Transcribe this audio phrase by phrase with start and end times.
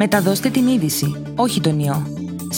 [0.00, 2.06] Μεταδώστε την είδηση, όχι τον ιό.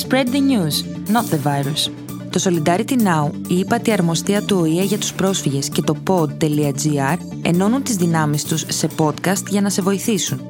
[0.02, 1.90] Spread the news, not the virus.
[2.30, 7.82] Το Solidarity Now, η ύπατη αρμοστία του ΟΗΕ για τους πρόσφυγες και το pod.gr ενώνουν
[7.82, 10.40] τις δυνάμεις τους σε podcast για να σε βοηθήσουν.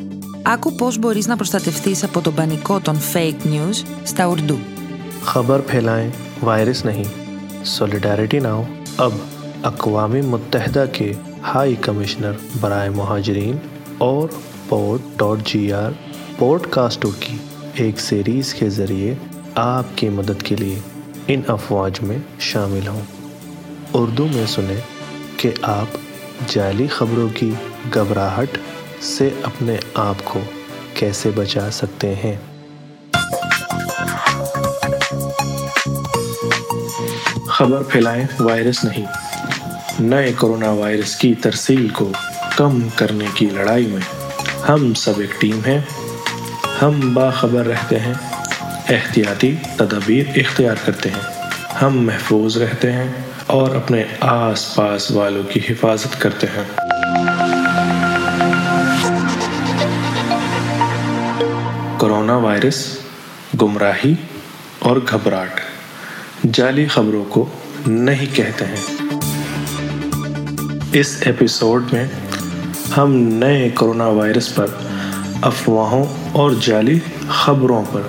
[0.42, 4.58] Άκου πώς μπορείς να προστατευτείς από τον πανικό των fake news στα ουρντού.
[5.24, 5.60] Χαμπάρ.
[7.78, 8.64] Solidarity Now,
[14.68, 16.09] pod.gr
[16.40, 17.36] پوڈ کاسٹوں کی
[17.74, 19.14] ایک series کے ذریعے
[19.54, 20.78] آپ کی مدد کے لیے
[21.26, 23.00] ان افواج میں شامل ہوں۔
[23.92, 24.80] اردو میں سنیں
[25.36, 25.86] کہ آپ
[26.48, 27.50] جعلی خبروں کی
[27.94, 28.58] گھبراہٹ
[29.00, 30.40] سے اپنے آپ کو
[30.94, 32.36] کیسے بچا سکتے ہیں۔
[37.46, 39.06] خبر پھیلائیں وائرس نہیں۔
[40.00, 42.10] نئے کرونا وائرس کی ترسیل کو
[42.56, 44.30] کم کرنے کی لڑائی میں
[44.68, 45.80] ہم سب ایک ٹیم ہیں۔
[46.82, 48.14] ہم باخبر رہتے ہیں،
[48.88, 51.48] احتیاطی تدابیر اختیار کرتے ہیں۔
[51.82, 53.12] ہم محفوظ رہتے ہیں
[53.46, 56.64] اور اپنے آس پاس والوں کی حفاظت کرتے ہیں۔
[61.98, 62.98] کرونا وائرس،
[63.62, 64.14] گمراہی
[64.78, 65.60] اور گھبراہٹ
[66.44, 67.48] جعلی خبروں کو
[67.86, 69.06] نہیں کہتے ہیں۔
[70.92, 72.06] اس ایپیسوڈ میں
[72.96, 74.66] ہم نئے کرونا وائرس پر
[75.42, 78.00] افواہوں اور جعلی خبروں پر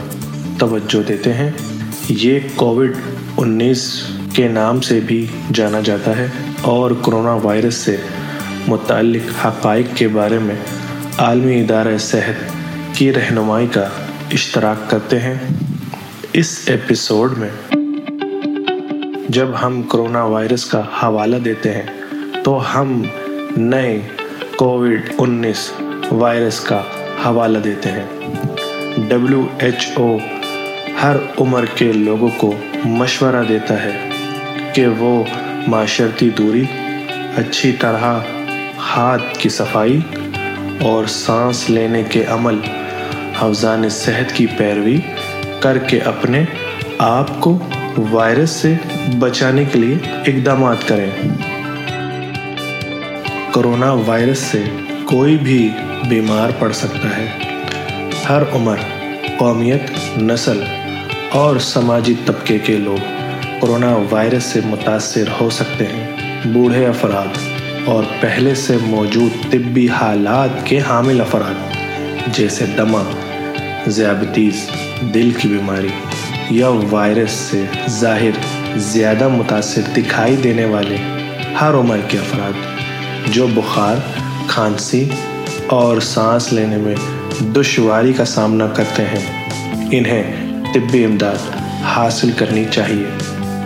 [0.59, 1.51] توجہ دیتے ہیں۔
[2.09, 2.93] یہ کووڈ
[3.37, 6.27] انیس کے نام سے بھی جانا جاتا ہے
[6.61, 7.97] اور کرونا وائرس سے
[8.67, 10.55] متعلق حقائق کے بارے میں
[11.17, 12.51] عالمی ادارہ صحت
[12.93, 13.87] کی رہنمائی کا
[14.31, 15.35] اشتراک کرتے ہیں۔
[16.33, 17.49] اس ایپیسوڈ میں
[19.29, 21.83] جب ہم کرونا وائرس کا حوالہ دیتے ہیں
[22.43, 23.01] تو ہم
[23.57, 24.01] نئے
[24.55, 25.71] کووڈ انیس
[26.11, 26.81] وائرس کا
[27.25, 28.05] حوالہ دیتے ہیں۔
[29.09, 30.17] ڈبلیو ایچ او
[31.03, 32.53] ہر عمر کے لوگوں کو
[32.85, 34.09] مشورہ دیتا ہے
[34.73, 35.23] کہ وہ
[35.67, 36.63] معاشرتی دوری،
[37.37, 38.19] اچھی طرح
[38.77, 39.99] ہاتھ کی صفائی
[40.81, 42.59] اور سانس لینے کے عمل
[43.39, 44.99] حفظان صحت کی پیروی
[45.59, 46.43] کر کے اپنے
[46.97, 47.59] آپ کو
[48.11, 48.73] وائرس سے
[49.19, 49.95] بچانے کے لیے
[50.27, 51.09] اقدامات کریں۔
[53.53, 54.63] کرونا وائرس سے
[55.05, 55.69] کوئی بھی
[56.09, 57.27] بیمار پڑ سکتا ہے۔
[58.29, 58.75] ہر عمر،
[59.37, 60.63] قومیت، نسل
[61.31, 62.97] اور سماجی طبقے کے لوگ
[63.61, 66.17] کرونا وائرس سے متاثر ہو سکتے ہیں۔
[66.47, 67.37] بوڑھے افراد
[67.85, 71.77] اور پہلے سے موجود طبی حالات کے حامل افراد،
[72.27, 73.03] جیسے دمہ
[73.87, 74.69] ذیابطیز
[75.13, 75.87] دل کی بیماری
[76.49, 78.39] یا وائرس سے ظاہر
[78.75, 80.95] زیادہ متاثر دکھائی دینے والے
[81.61, 82.53] ہر عمر کے افراد،
[83.33, 83.95] جو بخار،
[84.47, 85.09] کھانسی
[85.71, 86.95] اور سانس لینے میں
[87.43, 89.49] دشواری کا سامنا کرتے ہیں۔
[89.91, 90.23] انہیں
[90.73, 93.05] طبی امداد حاصل کرنی چاہیے۔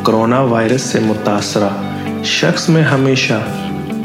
[0.03, 1.69] کرونا وائرس سے متاثرہ
[2.23, 3.33] شخص میں ہمیشہ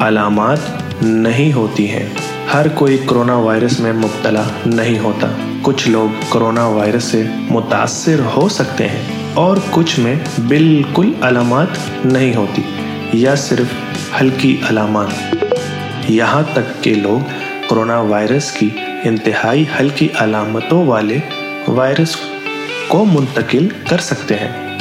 [0.00, 0.58] علامات
[1.02, 2.08] نہیں ہوتی ہیں۔
[2.54, 5.26] ہر کوئی کرونا وائرس میں مبتلا نہیں ہوتا۔
[5.62, 9.02] کچھ لوگ کرونا وائرس سے متاثر ہو سکتے ہیں
[9.34, 10.14] اور کچھ میں
[10.48, 12.62] بالکل علامات نہیں ہوتی۔
[13.12, 13.66] یا صرف
[14.20, 15.34] ہلکی علامات۔
[16.08, 17.39] یہاں تک کہ لوگ
[17.70, 18.70] کرونا وائرس کی
[19.04, 21.18] انتہائی ہلکی علامتوں والے
[21.68, 22.16] وائرس
[22.88, 24.78] کو منتقل کر سکتے ہیں۔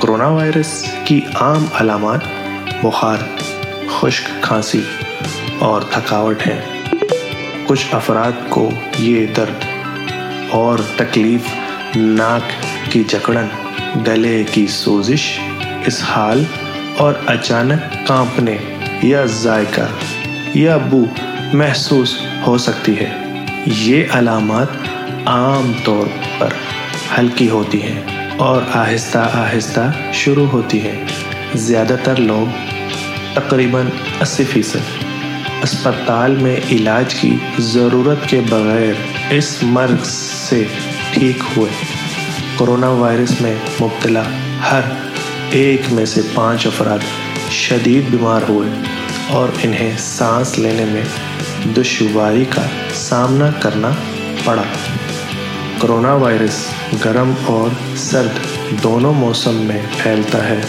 [0.00, 2.20] کرونا وائرس کی عام علامات
[2.82, 3.16] بخار،
[3.88, 4.80] خشک کھانسی
[5.58, 6.60] اور تھکاوٹ ہیں۔
[7.66, 9.64] کچھ افراد کو یہ درد
[10.50, 11.40] اور تکلیف،
[11.96, 12.42] ناک
[12.92, 13.46] کی جکڑن،
[14.06, 15.38] گلے کی سوزش
[15.86, 16.44] اسحال
[16.96, 18.56] اور اچانک کانپنے
[19.02, 19.88] یا ذائقہ
[20.54, 21.04] یا بو
[21.52, 23.34] محسوس ہو سکتی ہے۔
[23.66, 24.66] یہ علامات
[25.26, 26.06] عام طور
[26.38, 26.48] پر
[27.18, 28.00] ہلکی ہوتی ہیں
[28.36, 31.04] اور آہستہ آہستہ شروع ہوتی ہیں۔
[31.54, 32.46] زیادہ تر لوگ
[33.34, 33.86] تقریباً
[34.20, 35.04] اسی فیصد
[35.62, 38.92] اسپتال میں علاج کی ضرورت کے بغیر
[39.30, 40.08] اس مرض
[40.48, 40.64] سے
[41.12, 41.70] ٹھیک ہوئے۔
[42.58, 44.22] کرونا وائرس میں مبتلا
[44.70, 44.80] ہر
[45.50, 46.98] ایک میں سے پانچ افراد
[47.50, 48.68] شدید بیمار ہوئے
[49.28, 51.02] اور انہیں سانس لینے میں
[51.76, 52.62] دشواری کا
[52.94, 53.90] سامنا کرنا
[54.44, 54.62] پڑا۔
[55.80, 56.66] کرونا وائرس
[57.04, 58.38] گرم اور سرد
[58.82, 60.60] دونوں موسم میں پھیلتا ہے۔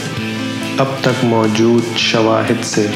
[0.78, 2.88] اب تک موجود شواہد سے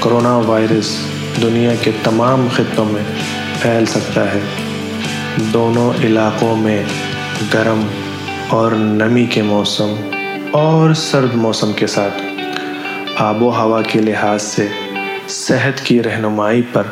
[0.00, 0.98] کرونا وائرس
[1.42, 3.02] دنیا کے تمام خطوں میں
[3.62, 4.40] پھیل سکتا ہے۔
[5.52, 6.82] دونوں علاقوں میں
[7.54, 7.86] گرم
[8.48, 9.94] اور نمی کے موسم
[10.50, 12.22] اور سرد موسم کے ساتھ
[13.16, 14.68] آب و ہوا کے لحاظ سے
[15.28, 16.82] صحت کی رہنمائی پر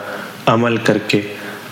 [0.46, 1.20] عمل کر کے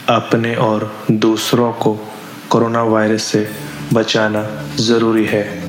[0.06, 2.04] اپنے اور دوسروں کو
[2.48, 3.44] کورونا وائرس سے
[3.92, 4.42] بچانا
[4.76, 5.60] ضروری ہے۔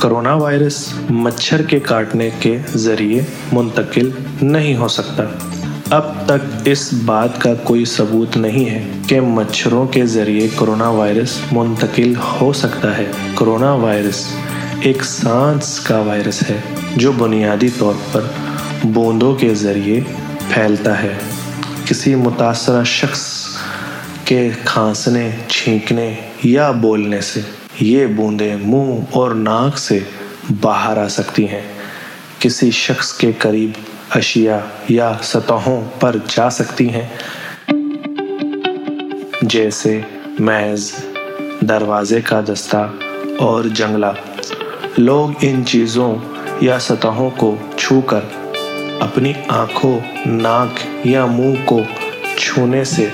[0.00, 3.22] کرونا وائرس مچھر کے کاٹنے کے ذریعے
[3.52, 4.10] منتقل
[4.42, 5.22] نہیں ہو سکتا۔
[5.90, 11.38] اب تک اس بات کا کوئی ثبوت نہیں ہے کہ مچھروں کے ذریعے کرونا وائرس
[11.52, 13.06] منتقل ہو سکتا ہے۔
[13.36, 14.26] کرونا وائرس
[14.80, 16.60] ایک سانس کا وائرس ہے
[16.96, 18.20] جو بنیادی طور پر
[18.84, 20.00] بوندوں کے ذریعے
[20.54, 21.14] پھیلتا ہے۔
[21.86, 23.46] کسی متاثرہ شخص
[24.24, 26.14] کے کھانسنے، چھینکنے
[26.44, 27.40] یا بولنے سے
[27.80, 29.98] یہ بوندیں منہ اور ناک سے
[30.60, 31.62] باہر آ سکتی ہیں۔
[32.38, 33.70] کسی شخص کے قریب
[34.14, 34.58] اشیاء
[34.88, 37.08] یا سطحوں پر جا سکتی ہیں۔
[39.42, 40.00] جیسے
[40.38, 40.92] میز،
[41.60, 42.90] دروازے کا دستہ
[43.38, 44.42] اور جنگلہ۔
[44.98, 46.16] لوگ ان چیزوں
[46.60, 48.20] یا سطحوں کو چھو کر
[49.02, 51.82] اپنی آنکھوں، ناک یا منہ کو
[52.36, 53.08] چھونے سے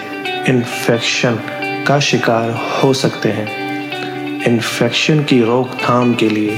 [0.47, 1.35] انفیکشن
[1.85, 2.51] کا شکار
[2.83, 3.47] ہو سکتے ہیں۔
[4.47, 6.57] انفیکشن کی روک تھام کے لیے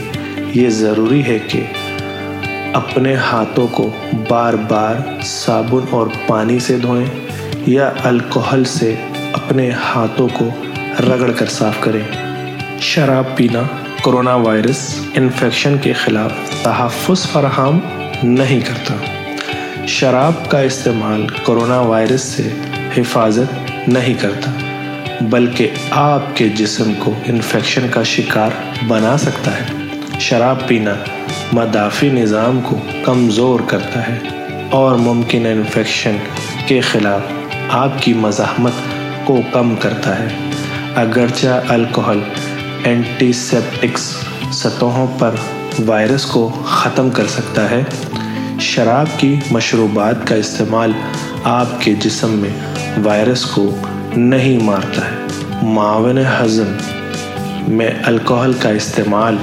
[0.54, 1.62] یہ ضروری ہے کہ
[2.72, 3.90] اپنے ہاتھوں کو
[4.28, 7.06] بار بار صابن اور پانی سے دھوئیں
[7.66, 8.94] یا الکحل سے
[9.32, 10.48] اپنے ہاتھوں کو
[11.00, 12.02] رگڑ کر صاف کریں۔
[12.80, 13.62] شراب پینا
[14.04, 17.78] کرونا وائرس انفیکشن کے خلاف تحفظ فراہم
[18.22, 18.94] نہیں کرتا۔
[19.90, 22.48] شراب کا استعمال کرونا وائرس سے
[22.96, 24.50] حفاظت نہیں کرتا،
[25.20, 28.50] بلکہ آپ کے جسم کو انفیکشن کا شکار
[28.88, 29.64] بنا سکتا ہے۔
[30.20, 30.94] شراب پینا
[31.52, 34.18] مدافع نظام کو کمزور کرتا ہے
[34.70, 36.16] اور ممکن انفیکشن
[36.66, 37.20] کے خلاف
[37.68, 38.72] آپ کی مزاحمت
[39.24, 40.28] کو کم کرتا ہے۔
[40.94, 42.20] اگرچہ الکحل
[42.84, 44.16] اینٹی سیپٹکس
[44.52, 45.34] سطحوں پر
[45.86, 47.82] وائرس کو ختم کر سکتا ہے
[48.60, 50.92] شراب کی مشروبات کا استعمال
[51.44, 52.50] آپ کے جسم میں
[53.04, 53.76] وائرس کو
[54.16, 55.16] نہیں مارتا ہے۔
[55.62, 56.72] معاون ہضم
[57.68, 59.36] میں الکحل کا استعمال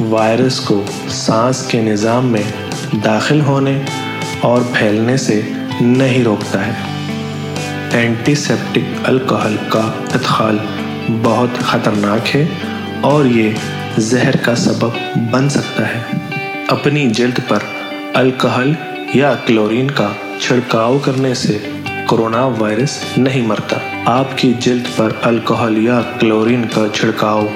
[0.00, 2.42] وائرس کو سانس کے نظام میں
[3.04, 3.80] داخل ہونے
[4.40, 5.40] اور پھیلنے سے
[5.80, 6.72] نہیں روکتا ہے۔
[7.90, 10.58] اینٹی سیپٹک الکحل کا ادخال
[11.22, 12.46] بہت خطرناک ہے
[13.00, 13.50] اور یہ
[13.98, 16.02] زہر کا سبب بن سکتا ہے۔
[16.68, 17.58] اپنی جلد پر
[18.14, 18.72] الکحل
[19.14, 21.58] یا کلورین کا چھڑکاؤ کرنے سے
[22.08, 27.46] کرونا وائرس نہیں مرتا۔ آپ کی جلد پر الکحل یا کلورین کا چھڑکاؤ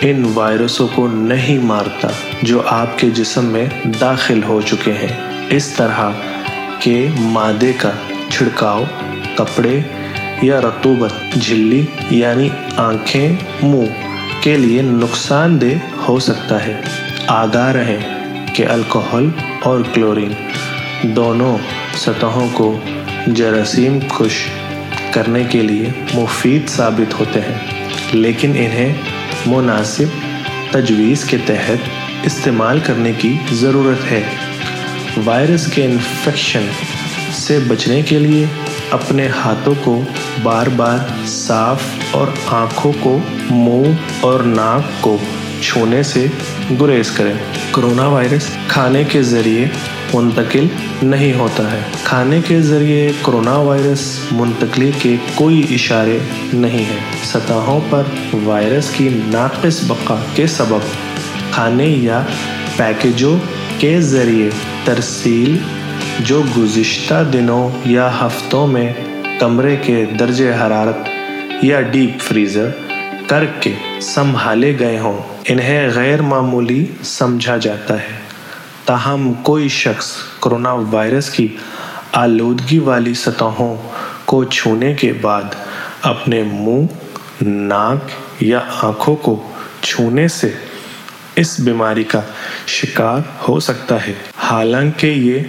[0.00, 2.08] ان وائرسوں کو نہیں مارتا
[2.42, 3.66] جو آپ کے جسم میں
[4.00, 6.10] داخل ہو چکے ہیں۔ اس طرح
[6.78, 7.90] کے مادے کا
[8.28, 8.84] چھڑکاؤ
[9.34, 9.80] کپڑے
[10.42, 13.86] یا رتوبت جھلی یعنی آنکھیں، منہ
[14.40, 16.80] کے لیے نقصان دہ ہو سکتا ہے۔
[17.26, 17.98] آگاہ رہیں
[18.54, 19.28] کہ الکحل
[19.64, 20.32] اور کلورین
[21.02, 21.56] دونوں
[21.94, 22.78] سطحوں کو
[23.26, 24.46] جراثیم خوش
[25.10, 27.58] کرنے کے لیے مفید ثابت ہوتے ہیں،
[28.12, 28.94] لیکن انہیں
[29.46, 30.18] مناسب
[30.70, 31.88] تجویز کے تحت
[32.22, 34.22] استعمال کرنے کی ضرورت ہے۔
[35.24, 36.66] وائرس کے انفیکشن
[37.32, 38.46] سے بچنے کے لیے
[38.90, 40.02] اپنے ہاتھوں کو
[40.42, 43.18] بار بار صاف اور آنکھوں کو
[43.50, 45.16] منہ اور ناک کو
[45.62, 46.26] چھونے سے
[46.80, 47.32] گریز کریں۔
[47.72, 49.66] کرونا وائرس کھانے کے ذریعے
[50.14, 50.66] منتقل
[51.02, 56.18] نہیں ہوتا ہے۔ کھانے کے ذریعے کرونا وائرس منتقلی کے کوئی اشارے
[56.52, 58.02] نہیں ہیں۔ سطحوں پر
[58.44, 60.78] وائرس کی ناقص بقا کے سبب
[61.50, 62.22] کھانے یا
[62.76, 63.38] پیکجوں
[63.78, 64.50] کے ذریعے
[64.84, 65.58] ترسیل
[66.20, 68.92] جو گزشتہ دنوں یا ہفتوں میں
[69.40, 71.08] کمرے کے درجہ حرارت
[71.62, 72.68] یا ڈیپ فریزر
[73.26, 78.18] کر کے سنبھالے گئے ہوں۔ انہیں غیر معمولی سمجھا جاتا ہے۔
[78.84, 81.56] تاہم، کوئی شخص کرونا وائرس کی
[82.12, 83.76] آلودگی والی سطحوں
[84.24, 85.42] کو چھونے کے بعد
[86.02, 86.86] اپنے منہ،
[87.42, 88.10] ناک
[88.42, 90.52] یا آنکھوں کو چھونے سے
[91.36, 92.20] اس بیماری کا
[92.66, 95.42] شکار ہو سکتا ہے۔ حالانکہ یہ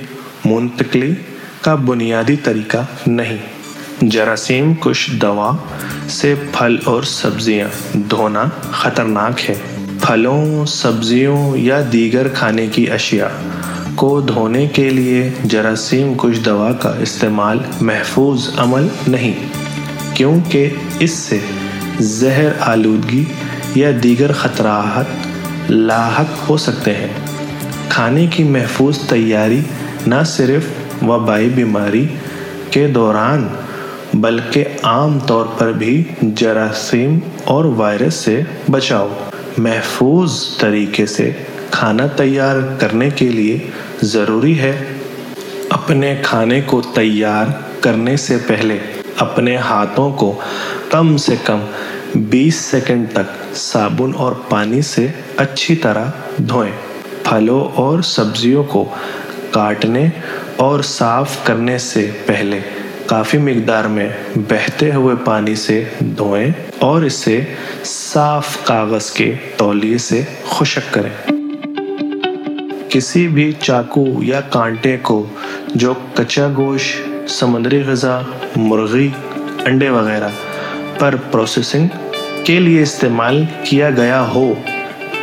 [0.46, 1.14] منتقلی
[1.62, 3.38] کا بنیادی طریقہ نہیں۔
[4.02, 5.52] جراثیم کش دوا
[6.08, 9.73] سے پھل اور سبزیاں دھونا خطرناک ہے۔
[10.08, 13.28] پھلوں، سبزیوں یا دیگر کھانے کی اشیاء
[13.96, 19.34] کو دھونے کے لیے جراثیم کچھ دوا کا استعمال محفوظ عمل نہیں،
[20.14, 20.70] کیونکہ
[21.00, 21.40] اس سے
[22.00, 23.24] زہر آلودگی
[23.76, 27.14] یا دیگر خطرات لاحق ہو سکتے ہیں۔
[27.90, 29.62] کھانے کی محفوظ تیاری
[30.08, 32.08] نہ صرف وبائی بیماری
[32.72, 33.48] کے دوران،
[34.14, 38.42] بلکہ عام طور پر بھی جراثیم اور وائرس سے
[38.72, 39.08] بچاؤ۔
[39.58, 41.32] محفوظ طریقے سے
[41.72, 43.60] کھانا تیار کرنے کے لیے
[44.02, 44.84] ضروری ہے۔
[45.70, 47.46] اپنے کھانے کو تیار
[47.82, 48.78] کرنے سے پہلے
[49.18, 50.40] اپنے ہاتھوں کو
[50.90, 51.60] کم سے کم
[52.16, 55.08] بیس سیکنڈ تک صابن اور پانی سے
[55.38, 56.06] اچھی طرح
[56.50, 56.72] دھوئیں۔
[57.24, 58.96] پھلوں اور سبزیوں کو
[59.52, 60.10] کاٹنے
[60.56, 62.60] اور صاف کرنے سے پہلے
[63.08, 67.42] کافی مقدار میں بہتے ہوئے پانی سے دھوئیں اور اسے
[67.84, 71.32] صاف کاغذ کے تولیے سے خشک کریں۔
[72.90, 75.26] کسی بھی چاقو یا کانٹے کو
[75.76, 78.22] جو کچا گوشت، سمندری غذا،
[78.56, 79.10] مرغی،
[79.66, 80.30] انڈے وغیرہ
[81.00, 81.88] پر پروسیسنگ
[82.44, 84.54] کے لیے استعمال کیا گیا ہو،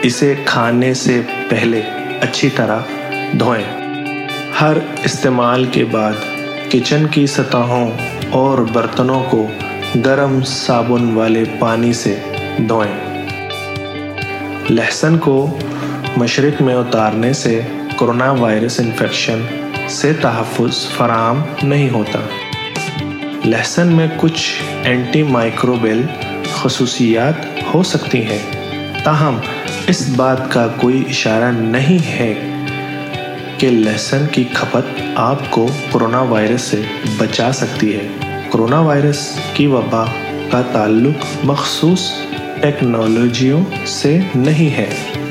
[0.02, 1.80] اسے کھانے سے پہلے
[2.20, 2.78] اچھی طرح
[3.38, 3.64] دھوئیں۔
[4.60, 6.12] ہر استعمال کے بعد
[6.72, 7.90] کچن کی سطحوں
[8.30, 9.46] اور برتنوں کو
[10.04, 12.18] گرم صابن والے پانی سے
[12.68, 13.26] دھوئیں۔
[14.70, 15.58] لہسن کو
[16.16, 17.60] مشرق میں اتارنے سے
[17.98, 19.42] کرونا وائرس انفیکشن
[19.88, 22.18] سے تحفظ فراہم نہیں ہوتا۔
[23.44, 26.02] لہسن میں کچھ اینٹی مائکروبیل
[26.54, 27.34] خصوصیات
[27.74, 28.60] ہو سکتی ہیں۔
[29.04, 29.36] تاہم،
[29.86, 32.49] اس بات کا کوئی اشارہ نہیں ہے
[33.60, 36.82] کہ لہسن کی کھپت آپ کو کرونا وائرس سے
[37.16, 38.08] بچا سکتی ہے۔
[38.52, 40.04] کرونا وائرس کی وبا
[40.50, 42.12] کا تعلق مخصوص
[42.60, 44.86] ٹیکنالوجیوں سے نہیں ہے۔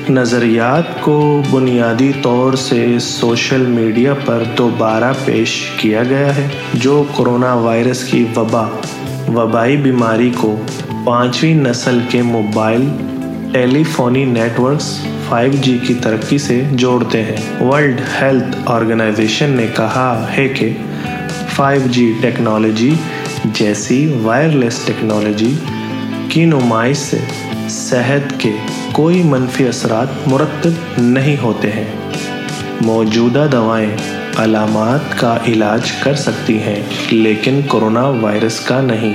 [0.09, 7.53] نظریات کو بنیادی طور سے سوشل میڈیا پر دوبارہ پیش کیا گیا ہے، جو کرونا
[7.53, 8.67] وائرس کی وبا،
[9.35, 10.63] وبائی بیماری کو
[11.03, 12.89] پانچویں نسل کے mobile,
[13.83, 14.25] telephony
[14.59, 20.73] network five G کی ترقی سے جوڑتے ہیں۔ ورلڈ ہیلتھ آرگنائزیشن نے کہا ہے کہ
[21.55, 22.93] فائیو جی ٹیکنالوجی
[23.45, 25.53] جیسی وائرلیس ٹیکنالوجی
[26.29, 27.17] کی نمائش سے
[27.69, 28.51] صحت کے
[28.91, 31.85] کوئی منفی اثرات مرتب نہیں ہوتے ہیں۔
[32.81, 33.97] موجودہ دوائیں
[34.37, 36.81] علامات کا علاج کر سکتی ہیں،
[37.11, 39.13] لیکن کرونا وائرس کا نہیں۔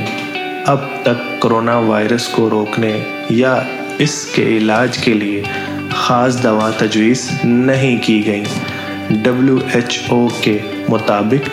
[0.67, 2.99] اب تک کرونا وائرس کو روکنے
[3.31, 3.63] یا
[3.99, 5.43] اس کے علاج کے لیے
[5.95, 8.45] خاص دوا تجویز نہیں کی گئی۔
[9.11, 10.59] ڈبلیو ایچ او کے
[10.89, 11.49] مطابق،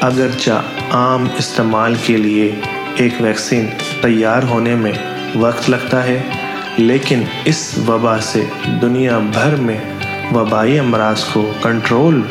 [0.00, 2.50] اگرچہ عام استعمال کے لیے
[2.96, 3.66] ایک ویکسین
[4.00, 4.92] تیار ہونے میں
[5.34, 6.18] وقت لگتا ہے،
[6.78, 8.44] لیکن اس وبا سے
[8.82, 9.78] دنیا بھر میں
[10.34, 12.22] وبائی امراض کو کنٹرول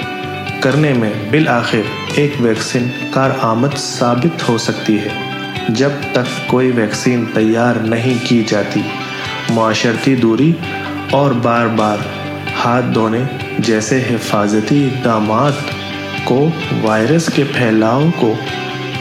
[0.59, 1.81] کرنے میں بالآخر
[2.15, 5.09] ایک ویکسین کارآمد ثابت ہو سکتی ہے۔
[5.69, 8.81] جب تک کوئی ویکسین تیار نہیں کی جاتی،
[9.49, 10.51] معاشرتی دوری
[11.11, 11.97] اور بار بار
[12.65, 13.19] ہاتھ دھونے
[13.59, 15.53] جیسے حفاظتی اقدامات
[16.23, 16.49] کو
[16.81, 18.35] وائرس کے پھیلاؤ کو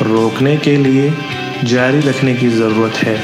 [0.04, 1.10] روکنے کے لیے
[1.66, 3.16] جاری رکھنے کی ضرورت ہے۔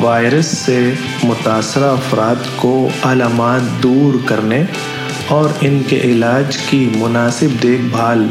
[0.00, 0.92] وائرس سے
[1.22, 4.64] متاثرہ افراد کو علامات دور کرنے
[5.28, 8.26] اور ان کے علاج کی مناسب دیکھ بھال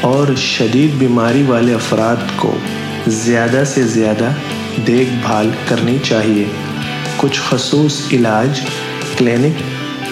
[0.00, 2.58] اور شدید بیماری والے افراد کو
[3.06, 4.28] زیادہ سے زیادہ
[4.86, 6.44] دیکھ بھال کرنی چاہیے۔
[7.16, 8.60] کچھ خصوص علاج
[9.22, 9.62] کلینک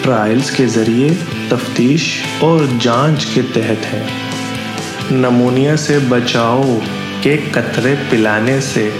[0.04, 1.08] ٹرائلز کے ذریعے
[1.48, 4.02] تفتیش اور جانچ کے تحت ہیں۔
[5.10, 6.78] نمونیا سے بچاؤ
[7.20, 8.90] کے قطرے پلانے سے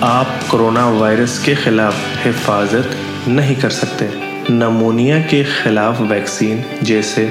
[0.00, 1.94] آپ کرونا وائرس کے خلاف
[2.26, 2.94] حفاظت
[3.28, 4.06] نہیں کر سکتے۔
[4.48, 7.28] نمونیا کے خلاف ویکسین جیسے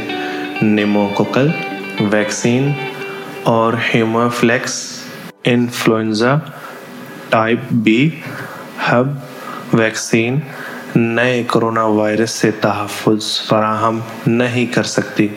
[0.61, 1.47] نیموکوکل
[2.11, 2.71] ویکسین
[3.43, 4.99] اور haemophilus,
[5.43, 6.35] influenza,
[7.29, 8.09] type B
[8.91, 9.07] Hib
[9.73, 10.39] vaccine
[10.95, 15.27] نئے کرونا وائرس سے تحفظ فراہم نہیں کر سکتی۔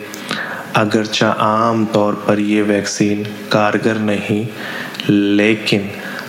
[0.73, 4.43] اگرچہ عام طور پر یہ ویکسین کارگر نہیں،
[5.11, 5.81] لیکن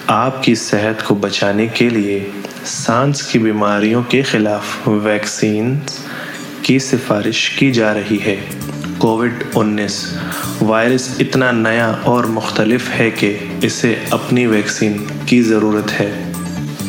[0.07, 2.31] آپ کی صحت کو بچانے کے لیے
[2.65, 5.79] سانس کی بیماریوں کے خلاف ویکسین
[6.63, 8.37] کی سفارش کی جا رہی ہے۔
[8.99, 10.19] کووڈ انیس
[10.61, 16.28] وائرس اتنا نیا اور مختلف ہے کہ اسے اپنی ویکسین کی ضرورت ہے۔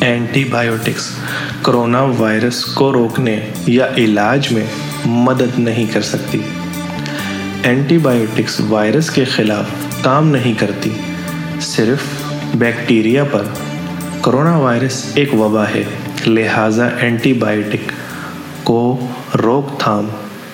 [0.00, 1.16] اینٹی بائیوٹکس
[1.62, 4.64] کرونا وائرس کو روکنے یا علاج میں
[5.06, 6.38] مدد نہیں کر سکتی۔
[7.62, 9.64] اینٹی بائیوٹکس وائرس کے خلاف
[10.02, 10.90] کام نہیں کرتی۔
[11.60, 11.98] صرف
[12.54, 13.42] بیکٹیریا پر۔
[14.22, 15.84] کرونا وائرس ایک وبا ہے۔
[16.26, 17.92] لہٰذا اینٹی بائیوٹک
[18.64, 19.06] کو
[19.42, 20.06] روک تھام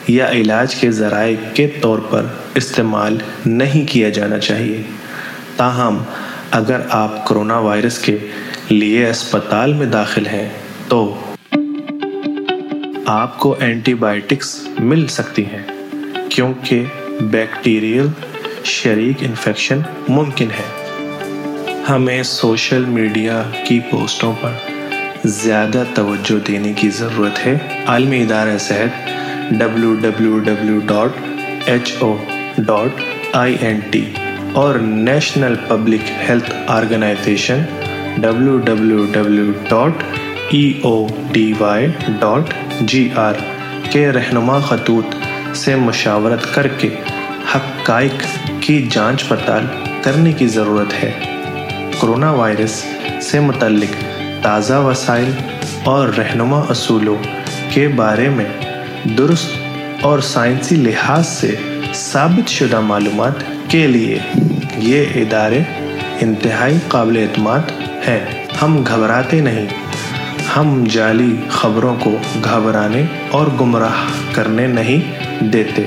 [0.08, 2.22] یا علاج کے ذرائع کے طور پر
[2.54, 4.82] استعمال نہیں کیا جانا چاہیے۔
[5.56, 5.98] تاہم،
[6.50, 8.18] اگر آپ کرونا وائرس کے
[8.70, 10.48] لیے اسپتال میں داخل ہیں،
[10.88, 10.98] تو
[13.06, 15.62] آپ کو اینٹی بائیوٹکس مل سکتی ہیں،
[16.28, 16.84] کیونکہ
[17.20, 18.06] بیکٹیریل
[18.64, 20.64] شریک انفیکشن ممکن ہے۔
[21.88, 24.52] ہمیں سوشل میڈیا کی پوسٹوں پر
[25.24, 27.56] زیادہ توجہ دینے کی ضرورت ہے۔
[27.86, 29.08] عالمی ادارہ صحت
[29.50, 31.10] W W W dot
[31.66, 32.16] H O
[32.58, 33.00] dot
[33.32, 34.04] I N T
[34.52, 37.62] اور national public health organization
[38.16, 40.02] W W W dot
[40.50, 41.86] E O D Y
[42.20, 43.32] dot G R
[43.90, 45.14] کے رہنما خطوط
[45.56, 46.88] سے مشاورت کر کے
[47.54, 48.24] حقائق
[48.60, 49.66] کی جانچ پڑتال
[50.02, 51.12] کرنے کی ضرورت ہے۔
[52.00, 52.84] کرونا وائرس
[53.22, 54.04] سے متعلق
[54.42, 55.30] تازہ وسائل
[55.84, 57.16] اور رہنما اصولوں
[57.70, 58.48] کے بارے میں
[59.18, 59.50] درست
[60.00, 61.54] اور سائنسی لحاظ سے
[61.94, 63.32] ثابت شدہ معلومات
[63.68, 64.18] کے لیے
[64.76, 65.60] یہ ادارے
[66.20, 67.60] انتہائی قابل اعتماد
[68.08, 69.66] ہیں ہم گھبراتے نہیں۔
[70.56, 75.00] ہم جعلی خبروں کو گھبرانے اور گمراہ کرنے نہیں
[75.44, 75.82] دیتے۔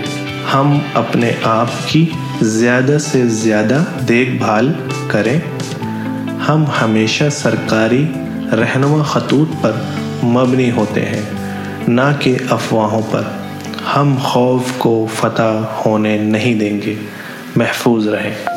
[0.54, 2.06] ہم اپنے آپ کی
[2.42, 4.74] زیادہ سے زیادہ دیکھ بھال
[5.08, 5.40] کریں۔
[6.48, 8.06] ہم ہمیشہ سرکاری
[8.52, 9.72] رہنما خطوط پر
[10.24, 11.22] مبنی ہوتے ہیں،
[11.88, 13.22] نہ کہ افواہوں پر۔
[13.96, 16.96] ہم خوف کو فتح ہونے نہیں دیں گے۔
[17.56, 18.49] محفوظ رہیں۔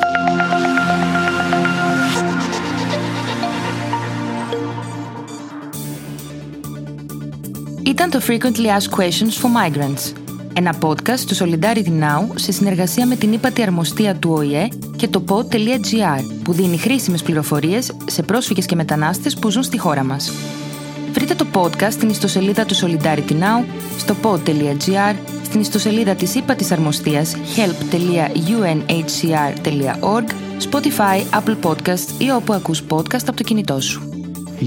[8.07, 10.13] ήταν το Frequently Asked Questions for Migrants,
[10.53, 15.25] ένα podcast του Solidarity Now σε συνεργασία με την ύπατη αρμοστία του ΟΗΕ και το
[15.29, 20.33] pod.gr, που δίνει χρήσιμες πληροφορίες σε πρόσφυγες και μετανάστες που ζουν στη χώρα μας.
[21.13, 23.65] Βρείτε το podcast στην ιστοσελίδα του Solidarity Now,
[23.99, 30.25] στο pod.gr, στην ιστοσελίδα της ύπατης αρμοστίας help.unhcr.org,
[30.71, 34.07] Spotify, Apple Podcasts ή όπου ακούς podcast από το κινητό σου.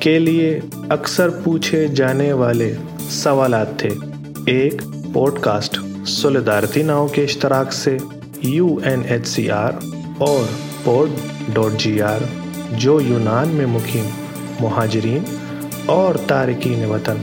[0.00, 2.74] کے لیے اکثر پوچھے جانے والے
[3.10, 3.88] سوالات تھے۔
[4.46, 7.96] ایک پوڈ کاسٹ سولیدارتی ناؤ کے اشتراک سے
[8.42, 9.72] U N H C R
[10.18, 10.44] اور
[10.84, 11.08] پوڈ
[11.52, 12.18] ڈاٹ جی آر،
[12.72, 14.08] جو یونان میں مقیم
[14.60, 15.22] مہاجرین
[15.86, 17.16] اور تارکین وطن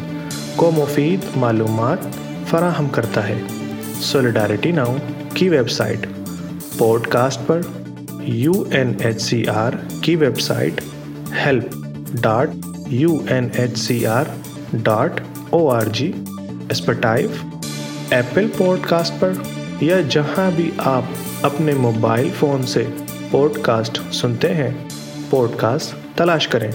[0.56, 1.98] کو مفید معلومات
[2.50, 3.40] فراہم کرتا ہے۔
[4.02, 4.96] سولیڈارٹی ناؤ
[5.34, 6.08] کی ویب سائٹ
[6.78, 7.62] پوڈ کاسٹ پر
[8.22, 10.82] U N H C R کی website
[11.46, 11.83] help.
[12.22, 12.50] Dot
[12.88, 14.24] U N H C R
[14.74, 16.12] dot O R G
[16.70, 17.30] Spotify
[18.10, 18.48] Apple
[18.90, 19.32] podcast پر
[19.82, 21.04] یا جہاں بھی آپ
[21.42, 22.84] اپنے موبائل فون سے
[23.32, 24.70] پوڈ کاسٹ سنتے ہیں
[25.30, 26.72] پوڈ کاسٹ تلاش کریں۔